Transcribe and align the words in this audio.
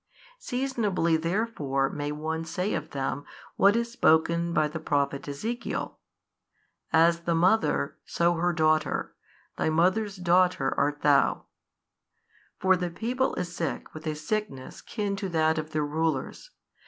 Seasonably 0.39 1.15
therefore 1.15 1.87
may 1.87 2.11
one 2.11 2.43
say 2.43 2.73
of 2.73 2.89
them 2.89 3.23
what 3.55 3.75
is 3.75 3.91
spoken 3.91 4.51
by 4.51 4.67
the 4.67 4.79
Prophet 4.79 5.27
Ezekiel, 5.27 5.99
As 6.91 7.19
the 7.19 7.35
mother, 7.35 7.97
so 8.03 8.33
her 8.33 8.51
daughter; 8.51 9.13
thy 9.57 9.69
mother's 9.69 10.15
daughter 10.15 10.73
art 10.75 11.03
THOU; 11.03 11.43
for 12.57 12.75
the 12.75 12.89
people 12.89 13.35
is 13.35 13.55
sick 13.55 13.93
with 13.93 14.07
a 14.07 14.15
sickness 14.15 14.81
kin 14.81 15.15
to 15.17 15.29
that 15.29 15.59
of 15.59 15.69
their 15.69 15.85
rulers. 15.85 16.49